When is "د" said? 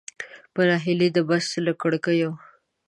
1.13-1.17